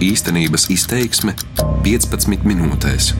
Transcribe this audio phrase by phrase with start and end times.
[0.00, 1.34] Īstenības izteiksme
[1.84, 3.10] 15 minūtēs.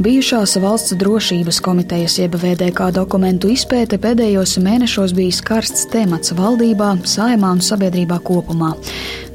[0.00, 7.52] Bijušās valsts drošības komitejas jeb VDK dokumentu izpēte pēdējos mēnešos bijis karsts temats valdībā, saimā
[7.52, 8.72] un sabiedrībā kopumā.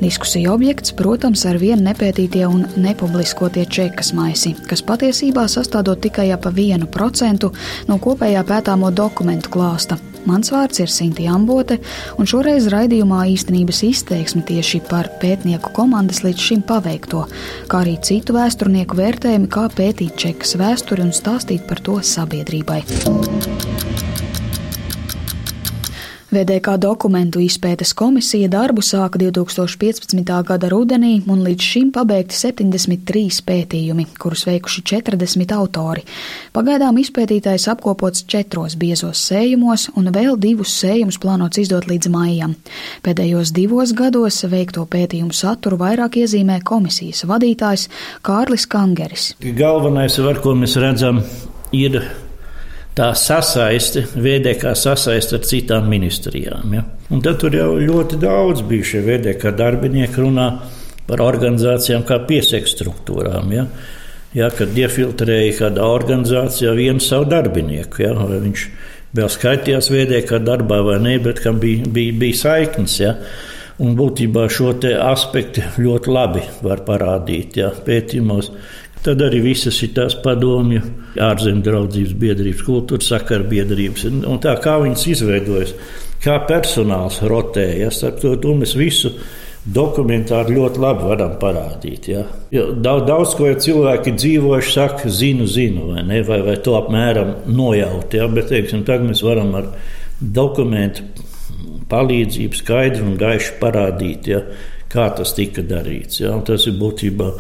[0.02, 6.50] Diskusija objekts, protams, ar vienu nepētītie un nepubliskotie čekas maisi, kas patiesībā sastādot tikai ap
[6.50, 7.54] vienu procentu
[7.86, 10.02] no kopējā pētāmo dokumentu klāsta.
[10.28, 11.78] Mans vārds ir Sinti Ambote,
[12.20, 17.24] un šoreiz raidījumā īstenības izteiksme tieši par pētnieku komandas līdz šim paveikto,
[17.72, 22.84] kā arī citu vēsturnieku vērtējumi, kā pētīt čekas vēsturi un stāstīt par to sabiedrībai.
[26.28, 30.20] VDK dokumentu izpētes komisija darbu sāka 2015.
[30.44, 36.04] gada rudenī, un līdz šim pabeigti 73 pētījumi, kurus veikuši 40 autori.
[36.52, 42.60] Pagaidām izpētītājs apkopots četros biezos sējumos, un vēl divus sējumus plānots izdot līdz maijam.
[43.08, 47.88] Pēdējos divos gados veikto pētījumu saturu vairāk iezīmē komisijas vadītājs
[48.28, 49.32] Kārlis Kangeris.
[49.40, 51.24] Galvenais, ar ko mēs redzam,
[51.72, 52.02] ir
[52.98, 56.74] tā sasaiste, VDK sasaiste ar citām ministrijām.
[56.74, 56.84] Ja?
[57.14, 60.48] Un tad tur jau ļoti daudz bija šie VDK darbinieki runā
[61.08, 63.54] par organizācijām kā piesek struktūrām.
[63.54, 63.68] Ja?
[64.36, 68.16] Ja, kad iefiltrēja kādā organizācijā vienu savu darbinieku, ja?
[68.18, 68.66] vai viņš
[69.18, 72.98] vēl skaitījās VDK darbā vai nē, bet kam bija, bija, bija saiknes.
[73.02, 73.14] Ja?
[73.78, 74.74] Un būtībā šo
[75.06, 78.50] aspektu ļoti labi var parādīt ja, pētījumos,
[79.06, 80.82] Tad arī visas ir tās padomju,
[81.22, 84.08] ārzemju draudzības biedrības, kultūras sakaru biedrības.
[84.10, 85.74] Un tā kā viņas izveidojas,
[86.24, 89.14] kā personāls rotējas, to mēs visu
[89.68, 92.08] dokumentāri ļoti labi varam parādīt.
[92.14, 92.24] Ja?
[92.54, 96.78] Jo daudz, daudz ko ja cilvēki dzīvojuši, saka, zinu, zinu, vai, ne, vai, vai to
[96.80, 98.16] apmēram nojaut.
[98.16, 98.30] Ja?
[98.32, 99.70] Bet teiksim, tagad mēs varam ar
[100.20, 101.04] dokumentu
[101.92, 104.42] palīdzību skaidri un gaiši parādīt, ja?
[104.92, 106.22] kā tas tika darīts.
[106.24, 106.34] Ja?
[106.38, 107.32] Un tas ir būtībā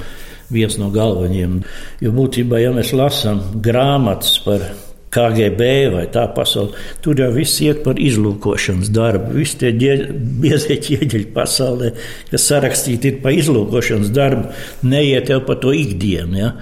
[0.53, 1.61] viens no galvenajiem.
[2.03, 4.65] Jo būtībā, ja mēs lasām grāmatas par
[5.13, 9.37] KGB vai tā pasaule, tur jau viss iet par izlūkošanas darbu.
[9.39, 9.95] Visi tie
[10.43, 11.93] biezie ķieģeļi pasaulē,
[12.31, 14.52] kas sarakstīti ir par izlūkošanas darbu,
[14.87, 16.41] neiet jau par to ikdienu.
[16.41, 16.53] Ja?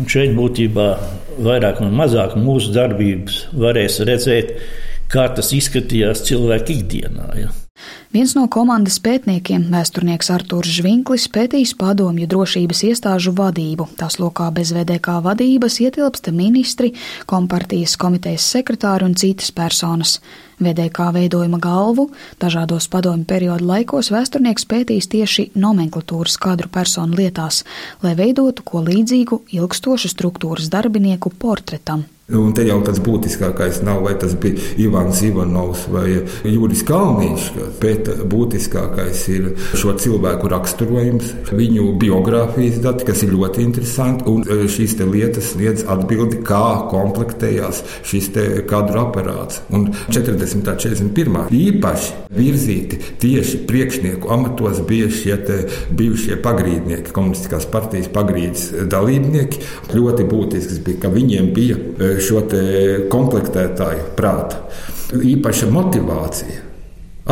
[0.00, 0.88] Un šeit būtībā
[1.44, 4.54] vairāk vai mazāk mūsu darbības varēs redzēt,
[5.12, 7.28] kā tas izskatījās cilvēku ikdienā.
[7.38, 7.52] Ja?
[8.12, 13.86] Viens no komandas pētniekiem, vēsturnieks Artūrs Žvinklis, pētījis padomju drošības iestāžu vadību.
[13.96, 16.92] Tās lokā bez VDK vadības ietilpst ministri,
[17.26, 20.18] kompartijas komitejas sekretāri un citas personas.
[20.62, 22.10] VDK veidojuma galvu
[22.40, 27.64] dažādos padomju periodu laikos vēsturnieks pētījis tieši nomenklatūras kadru personu lietās,
[28.04, 32.04] lai veidotu ko līdzīgu ilgstošu struktūras darbinieku portretam.
[32.30, 37.48] Un te jau tas būtiskākais nav, vai tas bija Ivans Ivanovs vai Juris Kalniņš,
[37.82, 44.60] bet būtiskākais ir šo cilvēku raksturojums, viņu biogrāfijas dati, kas ir ļoti interesanti, un e,
[44.70, 48.30] šīs lietas sniedz atbildi, kā komplektējās šis
[48.70, 49.58] kadru aparāts.
[49.74, 50.54] Un 40.
[50.60, 51.50] un 41.
[51.58, 55.34] īpaši virzīti tieši priekšnieku amatos bija šie
[55.98, 59.66] bijušie pagrīdnieki, komunistiskās partijas pagrīdes dalībnieki.
[59.92, 62.42] Ļoti būtisks bija, ka viņiem bija e, šo
[63.12, 64.60] komplektētāju prāta.
[65.12, 66.60] Īpaša motivācija,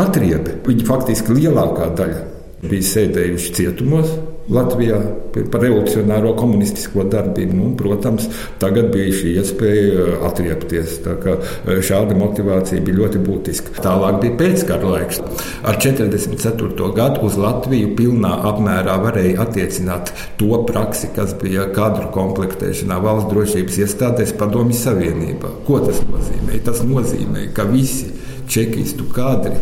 [0.01, 2.23] atriebe, viņa faktiski lielākā daļa
[2.65, 4.13] bija sēdējuši cietumos,
[4.51, 4.99] Latvijā
[5.31, 7.55] par revolucionāro komunistisko darbību.
[7.55, 8.27] Nu, protams,
[8.63, 10.97] tagad bija šī iespēja atriepties.
[11.07, 13.77] E, šāda motivācija bija ļoti būtiska.
[13.85, 15.21] Tālāk bija pēckara laiks.
[15.63, 16.91] Ar 44.
[16.97, 23.79] gadu uz Latviju pilnā apmērā varēja attiecināt to praksi, kas bija kadru komplektēšanā valsts drošības
[23.85, 25.55] iestādēs Padomju Savienībā.
[25.69, 26.59] Ko tas nozīmē?
[26.67, 28.11] Tas nozīmē, ka visi
[28.51, 29.55] čekistu kadri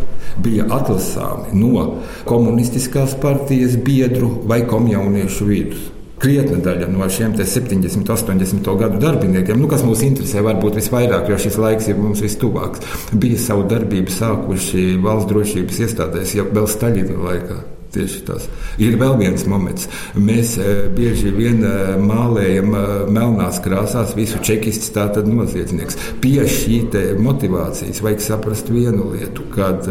[0.43, 1.85] bija atlasāmi no
[2.29, 5.87] komunistiskās partijas biedru vai komjauniešu vidus.
[6.19, 11.39] Krietna daļa no šiem 70, 80 gadu darbiniekiem, nu, kas mūs interesē, varbūt visvairāk, jo
[11.39, 12.83] šis laiks ir mums vistuvāks,
[13.15, 17.61] bija savu darbību sākuši valsts drošības iestādēs jau vēl Staļina laikā.
[17.89, 18.43] Tieši tas
[18.77, 19.87] ir vēl viens moments.
[20.13, 25.97] Mēs e, bieži vien e, mālējam e, melnās krāsās visu čekistu, tātad noziedznieks.
[26.21, 26.83] Pie šī
[27.19, 29.87] motivācijas vajag saprast vienu lietu, kad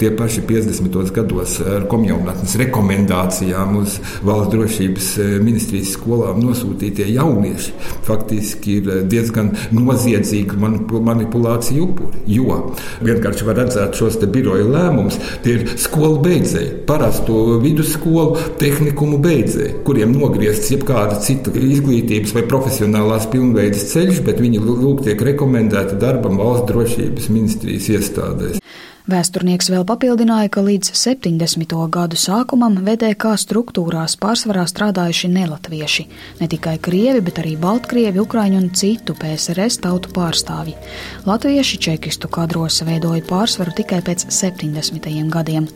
[0.00, 0.98] tie paši 50.
[1.14, 3.96] gados ar komjaunatnes rekomendācijām uz
[4.26, 5.08] valsts drošības
[5.44, 7.74] ministrijas skolām nosūtītie jaunieši
[8.08, 12.22] faktiski ir diezgan noziedzīgi manipulāciju upuri.
[12.34, 12.58] Jo
[13.04, 16.74] vienkārši var redzēt šos biroja lēmumus, tie ir skolu beidzēji.
[16.88, 24.40] Parasti to vidusskolu, tehnikumu beidzēji, kuriem nogriezts jebkāda cita izglītības vai profesionālās pilnveidas ceļš, bet
[24.42, 28.62] viņi lūk tiek rekomendēti darbam valsts drošības ministrijas iestādēs.
[29.08, 31.70] Vēsturnieks vēl papildināja, ka līdz 70.
[31.88, 36.04] gadu sākumam VDK struktūrās pārsvarā strādājuši nelatvieši,
[36.42, 40.76] ne tikai krievi, bet arī baltkrievi, ukraiņu un citu PSRS tautu pārstāvji.
[41.24, 45.08] Latvieši čekistu kadros veidoja pārsvaru tikai pēc 70.
[45.32, 45.72] gadiem.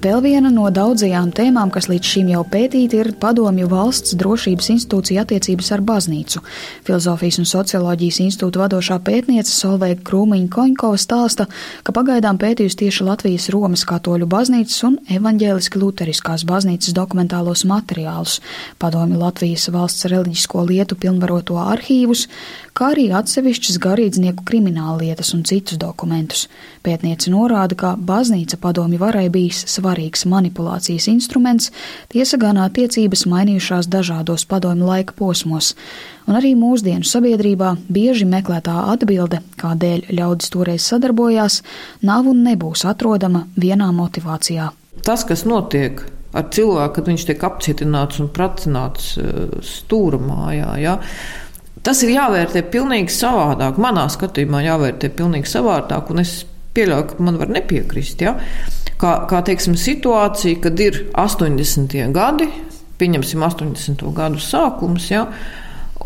[0.00, 5.26] Vēl viena no daudzajām tēmām, kas līdz šim jau pētīta, ir padomju valsts drošības institūcija
[5.26, 6.40] attiecības ar baznīcu.
[6.86, 11.44] Filozofijas un socioloģijas institūta vadošā pētniece Solveiga Krūmiņa Koņkova stāsta,
[11.84, 18.38] ka pagaidām pētījusi tieši Latvijas Romas katoļu baznīcas un evaņģēliski luteriskās baznīcas dokumentālos materiālus,
[18.80, 22.24] padomju Latvijas valsts reliģisko lietu pilnvaroto arhīvus,
[22.72, 26.48] kā arī atsevišķas garīdznieku krimināllietas un citus dokumentus.
[26.80, 31.70] Pētniece norāda, ka baznīca padomju varai bijis svarīgs svarīgs manipulācijas instruments,
[32.12, 35.74] tiesa gan attiecības mainījušās dažādos padomju laika posmos,
[36.26, 41.62] un arī mūsdienu sabiedrībā bieži meklētā atbilde, kādēļ ļaudis toreiz sadarbojās,
[42.02, 44.70] nav un nebūs atrodama vienā motivācijā.
[45.02, 46.02] Tas, kas notiek
[46.32, 50.98] ar cilvēku, kad viņš tiek apcietināts un pratināts eh, stūrmājā, ja,
[51.82, 53.80] tas ir jāvērtē pilnīgi savādāk.
[53.80, 56.44] Manā skatījumā jāvērtē pilnīgi savādāk, un es
[56.76, 58.22] pieļauju, ka man var nepiekrist.
[58.22, 58.36] Ja
[59.00, 61.96] kā, kā teiksim, situācija, kad ir 80.
[62.14, 62.48] gadi,
[63.00, 64.06] pieņemsim 80.
[64.16, 65.26] gadu sākums, ja,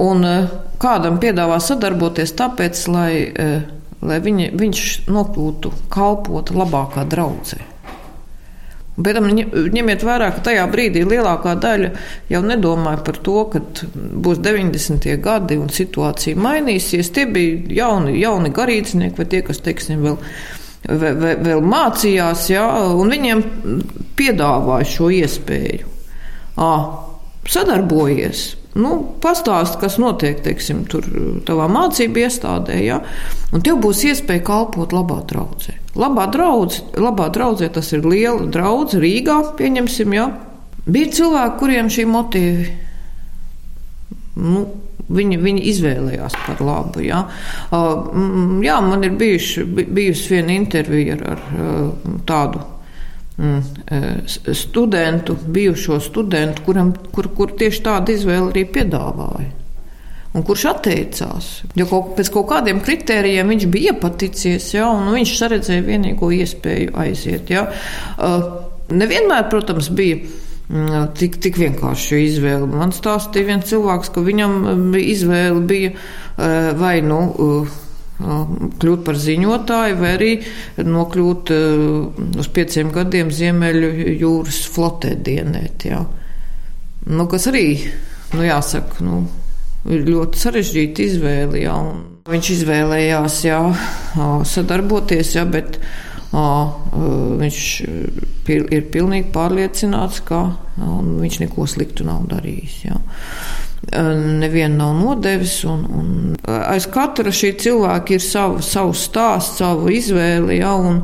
[0.02, 0.48] un eh,
[0.82, 3.60] kādam piedāvā sadarboties tāpēc, lai, eh,
[4.04, 7.62] lai viņa, viņš nokļūtu kalpot labākā draudzē.
[8.94, 11.88] Bet ņemiet vērā, ka tajā brīdī lielākā daļa
[12.30, 13.62] jau nedomāja par to, ka
[14.22, 15.16] būs 90.
[15.18, 17.10] gadi un situācija mainīsies.
[17.10, 23.12] Tie bija jauni, jauni garīdznieki vai tie, kas, teiksim, vēl vēl, vēl mācījās, ja, un
[23.12, 23.42] viņiem
[24.18, 25.88] piedāvāja šo iespēju.
[26.60, 26.70] À,
[27.50, 28.44] sadarbojies,
[28.78, 31.06] nu, pastāst, kas notiek, teiksim, tur
[31.46, 33.00] tavā mācību iestādē, ja,
[33.54, 35.78] un tev būs iespēja kalpot labā draudzē.
[35.98, 40.30] Labā draudzē, labā draudzē tas ir liela draudze Rīgā, pieņemsim, ja.
[40.84, 42.64] Bija cilvēki, kuriem šī motīvi,
[44.42, 44.66] nu,
[45.04, 47.02] Viņi, viņi izvēlējās par labu.
[47.04, 47.24] Jā,
[47.76, 48.06] uh,
[48.64, 51.42] jā man ir bijuši, bijusi viena intervija ar, ar
[52.24, 52.62] tādu
[53.36, 54.22] mm,
[54.52, 59.50] studentu, bijušo studentu, kuram, kur, kur tieši tādu izvēli arī piedāvāja.
[60.34, 61.50] Un kurš atteicās?
[61.78, 66.96] Jo kaut, pēc kaut kādiem kritērijiem viņš bija iepaticies, ja, un viņš redzēja vienīgo iespēju
[67.04, 67.52] aiziet.
[67.54, 67.68] Ja.
[68.90, 70.43] Nevienmēr, protams, bija Mm,
[71.18, 72.68] tik, tik vienkārši izvēle.
[72.70, 77.80] Man stāstīja viens cilvēks, ka viņam mm, izvēle bija eh, vai nu eh,
[78.80, 80.32] kļūt par ziņotāju, vai arī
[80.80, 85.88] nokļūt eh, uz pieciem gadiem Ziemeļu jūras flotē dienēt.
[85.90, 86.00] Jā.
[87.04, 87.68] Nu, kas arī,
[88.32, 89.20] nu, jāsaka, nu,
[89.92, 91.60] ir ļoti sarežģīta izvēle.
[91.66, 91.76] Jā,
[92.30, 93.60] viņš izvēlējās jā,
[94.48, 95.76] sadarboties, jā, bet
[96.34, 97.58] Viņš
[98.50, 100.40] ir pilnīgi pārliecināts, ka
[100.76, 102.78] viņš neko sliktu nav darījis.
[102.88, 102.98] Jā.
[104.40, 106.08] Nevienu nav nodevis, un, un
[106.48, 110.58] aiz katra šī cilvēka ir savu, savu stāstu, savu izvēli.
[110.62, 111.02] Jā, un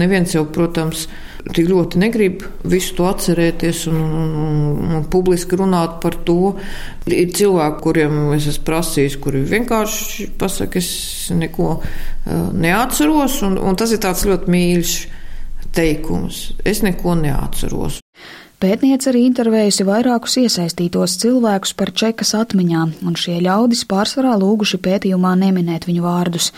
[0.00, 1.06] neviens jau, protams,
[1.54, 6.54] tik ļoti negrib visu to atcerēties un, un, un, un publiski runāt par to.
[7.10, 13.78] Ir cilvēki, kuriem es esmu prasījis, kuri vienkārši pasaka, es neko uh, neatceros, un, un
[13.80, 14.94] tas ir tāds ļoti mīļš
[15.76, 16.44] teikums.
[16.66, 18.00] Es neko neatceros.
[18.60, 25.30] Pētniece arī intervējusi vairākus iesaistītos cilvēkus par čekas atmiņām, un šie ļaudis pārsvarā lūguši pētījumā
[25.40, 26.50] neminēt viņu vārdus.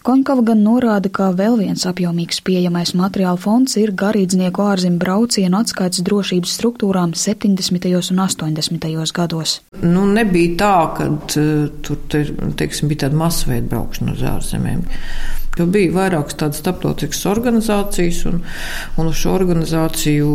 [0.00, 6.00] Koņkava gan norāda, ka vēl viens apjomīgs pieejamais materiāla fonds ir garīdznieku ārzemju braucienu atskaites
[6.06, 7.90] drošības struktūrām 70.
[8.14, 9.12] un 80.
[9.20, 9.58] gados.
[9.84, 12.24] Nu, nebija tā, ka tur te,
[12.56, 14.88] teiksim, bija tāda masveida braukšana uz ārzemēm.
[15.58, 18.38] Jo bija vairākas tādas starptautiskas organizācijas, un,
[18.96, 20.30] un uz šo organizāciju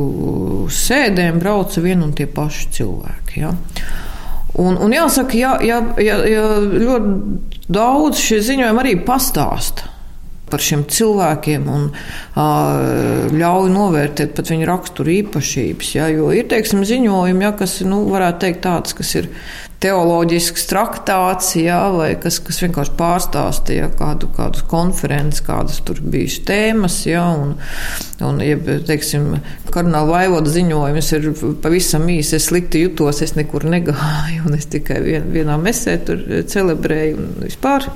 [0.75, 3.39] sēdēm brauca vien un tie paši cilvēki.
[3.45, 3.53] Ja.
[4.59, 9.91] Un, un jāsaka, ja, ja, ja, ja ļoti daudz šie ziņojumi arī pastāsta
[10.49, 15.91] par šiem cilvēkiem un uh, ļauj novērtēt pat viņu raksturu īpašības.
[15.97, 19.31] Ja, jo ir, teiksim, ziņojumi, ja, kas, nu, varētu teikt tāds, kas ir
[19.85, 26.97] teoloģisks traktāts, jā, vai kas, kas vienkārši pārstāstīja kādu, kādu konferenci, kādas tur bijušas tēmas,
[27.05, 27.53] jā, un,
[28.25, 29.35] un ja, teiksim,
[29.69, 31.29] kardināla vaivoda ziņojums ir
[31.61, 36.23] pavisam īsi, es slikti jutos, es nekur negāju, un es tikai vien, vienā mesē tur
[36.49, 37.89] celebrēju, un vispār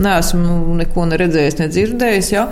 [0.00, 2.46] neesmu neko neredzējis, nedzirdējis, jā,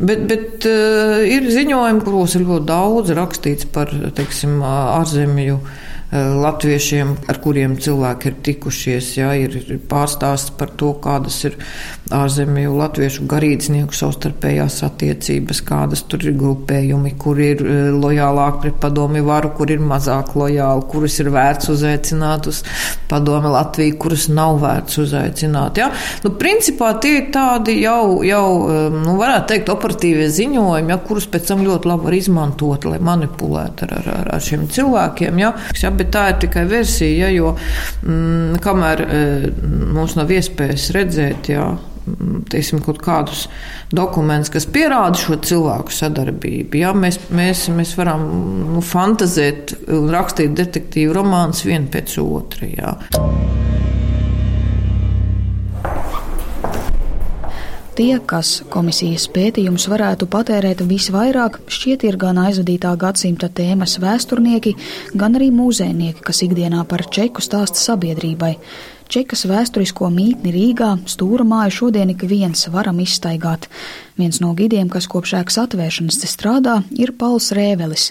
[0.00, 5.60] bet, bet uh, ir ziņojumi, kuros ir ļoti daudz rakstīts par, teiksim, ārzemju
[6.14, 9.10] latviešiem, ar kuriem cilvēki ir tikušies.
[9.18, 11.56] Jā, ir pārstāsts par to, kādas ir
[12.14, 17.64] ārzemju latviešu garīdznieku savstarpējās attiecības, kādas tur ir grupējumi, kur ir
[17.96, 22.62] lojālāk pret padomi varu, kur ir mazāk lojāli, kurus ir vērts uzaicināt uz
[23.10, 25.78] padomi Latviju, kurus nav vērts uzaicināt.
[25.80, 25.90] Jā.
[26.24, 28.44] Nu, principā tie ir tādi jau, jau
[28.94, 33.88] nu, varētu teikt, operatīvie ziņojumi, ja, kurus pēc tam ļoti labi var izmantot, lai manipulētu
[33.88, 35.42] ar, ar, ar šiem cilvēkiem.
[35.42, 35.52] Ja.
[35.82, 39.04] Ja, bet tā ir tikai versija, ja, jo mm, kamēr
[39.96, 41.72] mums nav iespējas redzēt, ja,
[42.52, 43.46] teiksim, kaut kādus
[43.94, 46.80] dokumentus, kas pierāda šo cilvēku sadarbību.
[46.82, 48.26] Jā, mēs, mēs, mēs varam
[48.74, 52.68] nu, fantazēt un rakstīt detektīvu romānus vienu pēc otra.
[52.68, 52.94] Jā.
[57.94, 64.72] Tie, kas komisijas pētījumus varētu patērēt visvairāk, šķiet ir gan aizvadītā gadsimta tēmas vēsturnieki,
[65.14, 68.56] gan arī mūzēnieki, kas ikdienā par čeku stāsta sabiedrībai.
[69.04, 73.66] Čekas vēsturisko mītni Rīgā stūra māju šodien ik viens varam izstaigāt.
[74.16, 78.06] Viens no gidiem, kas kopš ēkas atvēršanas te strādā, ir Pauls Rēvelis.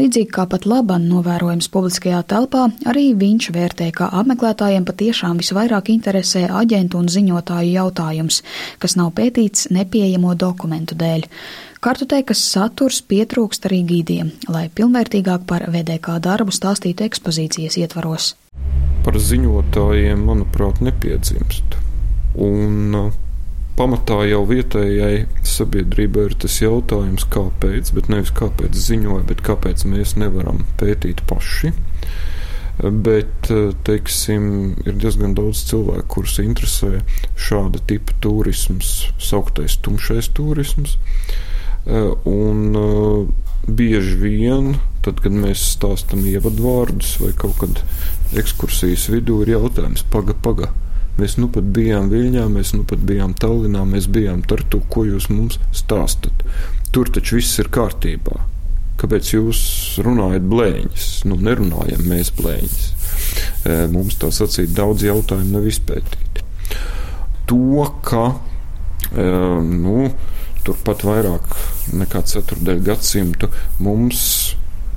[0.00, 6.48] Līdzīgi kā pat laban novērojams publiskajā telpā, arī viņš vērtē, ka apmeklētājiem patiešām visvairāk interesē
[6.50, 8.42] aģentu un ziņotāju jautājums,
[8.82, 11.30] kas nav pētīts nepieejamo dokumentu dēļ.
[11.82, 18.34] Kartotēkas saturs pietrūkst arī gīdiem, lai pilnvērtīgāk par VDK darbu stāstītu ekspozīcijas ietvaros
[19.04, 21.76] par ziņotājiem, manuprāt, nepiedzimst.
[22.40, 23.08] Un uh,
[23.78, 30.16] pamatā jau vietējai sabiedrībai ir tas jautājums, kāpēc, bet nevis kāpēc ziņoja, bet kāpēc mēs
[30.20, 31.72] nevaram pētīt paši.
[32.82, 34.46] Bet, uh, teiksim,
[34.86, 37.02] ir diezgan daudz cilvēku, kurus interesē
[37.36, 40.96] šāda tipa turisms, sauktais tumšais turisms.
[41.82, 43.28] Uh, un
[43.66, 47.82] bieži vien, tad, kad mēs stāstām ievadvārdus vai kaut kad
[48.38, 50.70] ekskursijas vidū, ir jautājums, paga, paga.
[51.18, 55.28] Mēs nu pat bijām Viļņā, mēs nu pat bijām Tallinā, mēs bijām Tartu, ko jūs
[55.28, 56.44] mums stāstat.
[56.92, 58.38] Tur taču viss ir kārtībā.
[59.00, 59.60] Kāpēc jūs
[60.04, 61.08] runājat blēņas?
[61.28, 62.86] Nu, nerunājam mēs blēņas.
[63.66, 66.46] E, mums tā sacīt daudz jautājumu nav izpētīti.
[67.50, 68.24] To, ka,
[69.10, 69.28] e,
[69.68, 70.08] nu,
[70.64, 71.48] turpat vairāk
[71.98, 73.50] nekā ceturdaļu gadsimtu
[73.82, 74.22] mums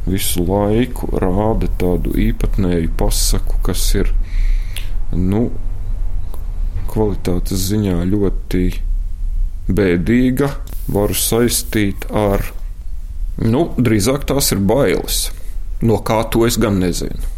[0.05, 4.11] visu laiku rāda tādu īpatnēju pasaku, kas ir
[5.13, 5.47] nu,
[6.91, 8.65] kvalitātes ziņā ļoti
[9.69, 10.51] bēdīga.
[10.95, 12.43] Varu saistīt ar,
[13.41, 15.29] nu, drīzāk tās ir bailes.
[15.81, 17.33] No kā to es gan nezinu.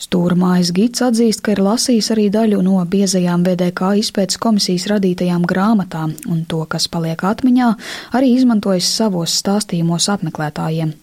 [0.00, 6.14] Stūrmājas gids atzīst, ka ir lasījis arī daļu no biezajām VDK izpētes komisijas radītajām grāmatām,
[6.32, 7.68] un to, kas paliek atmiņā,
[8.16, 10.94] arī izmantojis savos stāstījumos apmeklētājiem.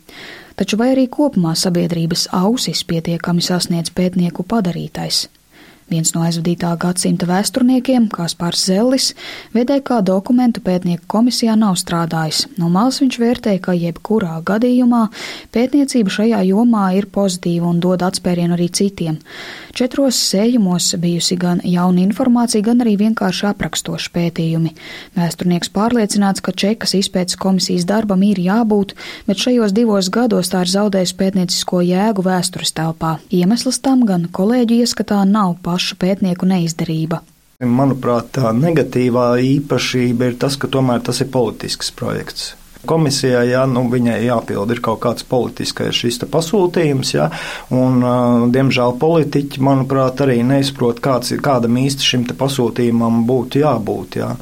[0.58, 5.28] Taču vai arī kopumā sabiedrības ausis pietiekami sasniedz pētnieku padarītais?
[5.88, 9.13] Viens no aizvadītā gadsimta vēsturniekiem, Kaspars Zellis,
[9.53, 12.41] VDK dokumentu pētnieku komisijā nav strādājis.
[12.60, 15.06] No malas viņš vērtē, ka jebkurā gadījumā
[15.56, 19.22] pētniecība šajā jomā ir pozitīva un dod atspērienu arī citiem.
[19.77, 24.74] Četros sējumos bijusi gan jauna informācija, gan arī vienkārši aprakstoši pētījumi.
[25.15, 28.91] Vēsturnieks pārliecināts, ka Čekas izpētes komisijas darbam ir jābūt,
[29.29, 33.17] bet šajos divos gados tā ir zaudējusi pētniecisko jēgu vēstures telpā.
[33.32, 37.22] Iemesls tam gan kolēģi ieskatā nav pašu pētnieku neizdarība.
[37.57, 42.55] Manuprāt, tā negatīvā īpašība ir tas, ka tomēr tas ir politisks projekts.
[42.88, 47.25] Komisijai, ja nu, viņai jāpild ir kaut kāds politiskais šis pasūtījums, ja,
[47.74, 48.05] un,
[48.53, 54.19] diemžēl, politiķi, manuprāt, arī neizprot, kāds, kādam īsti šim pasūtījumam būtu jābūt.
[54.22, 54.36] Ja.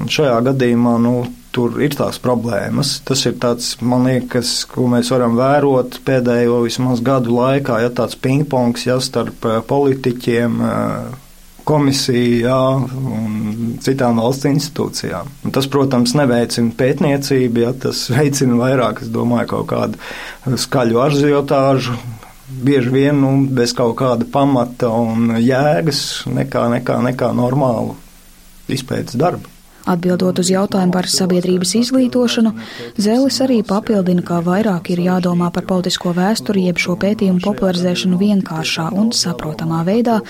[0.00, 1.16] Un šajā gadījumā, nu,
[1.54, 2.98] tur ir tās problēmas.
[3.06, 8.18] Tas ir tāds, man liekas, ko mēs varam vērot pēdējo vismaz gadu laikā, ja tāds
[8.18, 10.58] pingpongs ja, starp politiķiem,
[11.64, 15.30] komisijā un citām valsts institūcijām.
[15.46, 21.96] Un tas, protams, neveicina pētniecību, ja tas veicina vairāk, es domāju, kaut kādu skaļu arziotāžu.
[22.44, 27.96] Bieži vien nu, bez kaut kāda pamata un jēgas, nekā, nekā, nekā normālu
[28.68, 29.53] izpētes darbu.
[29.84, 32.54] Atbildot uz jautājumu par sabiedrības izglītošanu,
[32.96, 38.86] Zēlis arī papildina, ka vairāk ir jādomā par politisko vēsturi, jeb šo pētījumu popularizēšanu vienkāršā
[38.96, 40.20] un saprotamā veidā,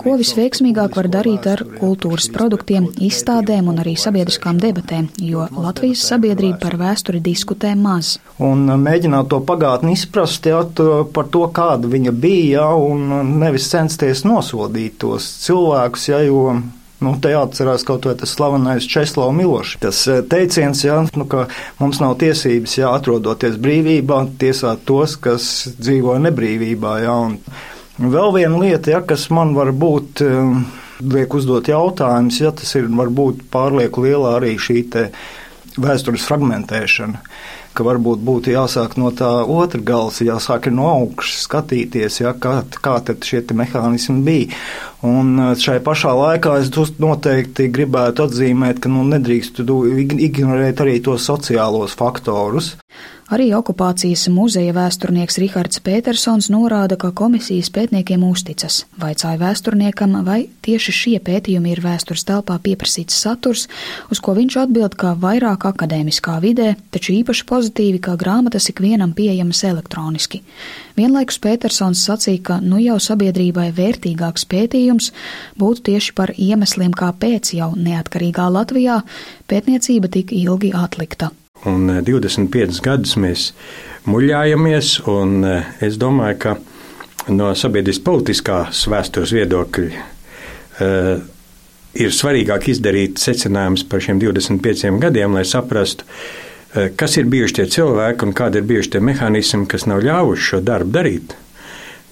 [0.00, 6.60] ko visveiksmīgāk var darīt ar kultūras produktiem, izstādēm un arī sabiedriskām debatēm, jo Latvijas sabiedrība
[6.66, 8.18] par vēsturi diskutē maz.
[8.44, 10.60] Un mēģināt to pagātni izprast jā,
[11.14, 16.42] par to, kāda viņa bija, un nevis censties nosodīt tos cilvēkus, jā, jo
[16.98, 19.76] Nu, te jāatcerās kaut vai tas slavenais Česlavs Milošs.
[19.84, 21.46] Tas eh, teiciens, jā, nu, ka
[21.78, 25.46] mums nav tiesības, jā, atrodoties brīvībā, tiesāt tos, kas
[25.78, 26.96] dzīvo nebrīvībā.
[27.04, 30.24] Jā, un vēl viena lieta, jā, kas man var būt.
[30.26, 30.66] Um,
[30.98, 34.80] liek uzdot jautājumus, ja tas ir varbūt pārlieku liela arī šī
[35.78, 37.20] vēstures fragmentēšana
[37.78, 42.98] ka varbūt būtu jāsāk no tā otra gala, jāsāk no augšas skatīties, ja, kā, kā
[43.22, 44.58] šie mehānismi bija.
[45.06, 51.28] Un uh, šai pašā laikā es noteikti gribētu atzīmēt, ka nu, nedrīkst ignorēt arī tos
[51.30, 52.74] sociālos faktorus.
[53.28, 58.78] Arī okupācijas muzeja vēsturnieks Rihards Petersons norāda, ka komisijas pētniekiem uzticas.
[58.96, 63.66] Vaicāja vēsturniekam, vai tieši šie pētījumi ir vēstures telpā pieprasīts saturs,
[64.08, 69.60] uz ko viņš atbild, ka vairāk akadēmiskā vidē, taču īpaši pozitīvi, ka grāmatas ikvienam pieejamas
[69.68, 70.40] elektroniski.
[70.96, 75.10] Vienlaikus Petersons sacīja, ka nu jau sabiedrībai vērtīgāks pētījums
[75.60, 79.02] būtu tieši par iemesliem, kāpēc jau neatkarīgā Latvijā
[79.52, 81.28] pētniecība tik ilgi atlikta.
[81.66, 83.50] Un 25 eh, gadus mēs
[84.06, 86.54] muļājamies, un eh, es domāju, ka
[87.34, 91.18] no sabiedriskas politiskās vēstures viedokļa uh,
[92.00, 97.66] ir svarīgāk izdarīt secinājumus par šiem 25 gadiem, lai saprastu, uh, kas ir bijuši tie
[97.74, 101.36] cilvēki un kādi ir bijuši tie mehānismi, kas nav ļāvuši šo darbu darīt.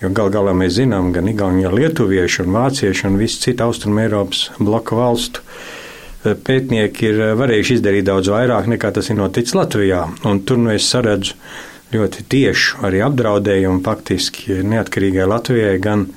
[0.02, 4.50] Jo gal galā mēs zinām, gan Igaunija, Lietuvieši un Vācieši un visi citi Austrum Eiropas
[4.60, 5.75] bloka valstu uh,
[6.24, 10.06] pētnieki ir varējuši izdarīt daudz vairāk nekā tas ir noticis Latvijā.
[10.28, 11.36] Un tur nu es saredzu
[11.94, 16.08] ļoti tiešu arī apdraudējumu faktiski neatkarīgai Latvijai gan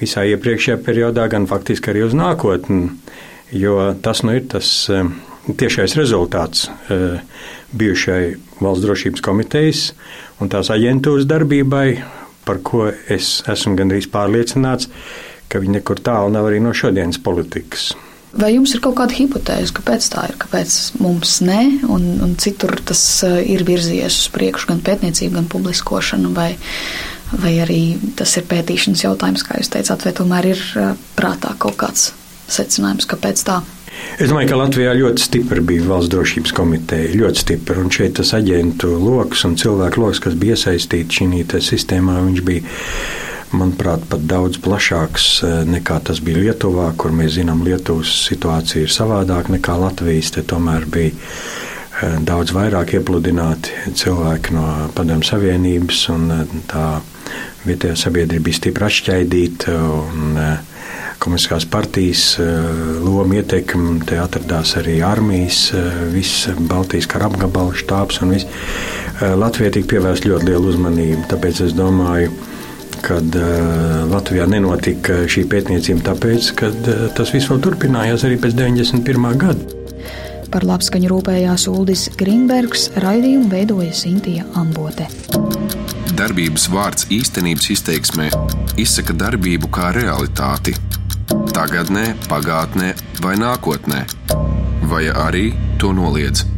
[0.00, 2.90] visā iepriekšējā periodā, gan faktiski arī uz nākotni.
[3.54, 5.04] Jo tas nu ir tas eh,
[5.46, 7.20] tiešais rezultāts eh,
[7.76, 8.22] bijušai
[8.62, 9.84] valsts drošības komitejas
[10.40, 11.88] un tās aģentūras darbībai,
[12.48, 14.88] par ko es esmu gandrīz pārliecināts,
[15.48, 17.92] ka viņi nekur tālu nav arī no šodienas politikas.
[18.34, 22.74] Vai jums ir kaut kāda hipotēze, kāpēc tā ir, kāpēc mums ne, un, un citur
[22.82, 26.48] tas eh, ir virzies uz priekšu, gan pētniecība, gan publiskošana, vai,
[27.30, 27.82] vai arī
[28.18, 32.10] tas ir pētīšanas jautājums, kā jūs teicāt, vai tomēr ir eh, prātā kaut kāds
[32.50, 33.60] secinājums, kāpēc tā?
[34.18, 37.12] Es domāju, ka Latvijā ļoti stipra bija valsts drošības komiteja.
[37.14, 37.78] Ļoti stipra.
[37.82, 42.74] Un šeit tas aģentu lokus un cilvēku lokus, kas bija iesaistīti šī sistēmā, viņš bija
[43.56, 48.92] manuprāt, pat daudz plašāks eh, nekā tas bija Lietuvā, kur mēs zinām, Lietuvas situācija ir
[48.92, 50.32] savādāka nekā Latvijas.
[50.34, 56.86] Te tomēr bija eh, daudz vairāk iepludināti cilvēki no Padomju Savienības, un eh, tā
[57.64, 59.80] vietējā sabiedrība bija stipri atšķaidīta.
[59.96, 60.40] Un,
[61.24, 62.22] Komunistiskās partijas
[63.00, 65.70] loma ietekme, te atradās arī armijas,
[66.12, 68.48] viss Baltijas kara apgabala štābs un viss.
[69.22, 72.54] Latvijai tika pievērsta ļoti liela uzmanība, tāpēc es domāju, ka
[73.02, 78.38] kad uh, Latvijā nenotika šī pētniecība, tāpēc, ka uh, eh, tas viss vēl turpinājās arī
[78.42, 79.38] pēc 91.
[79.40, 79.80] gada.
[80.54, 85.08] Par labskaņu rūpējās Uldis Grīnbergs, raidījumu veidoja Sintīja Ambote.
[86.14, 88.30] Darbības vārds īstenības izteiksmē
[88.78, 90.76] izsaka darbību kā realitāti.
[91.54, 94.04] Tagatnē, pagātnē vai nākotnē,
[94.90, 95.48] vai arī
[95.82, 96.53] to noliedz.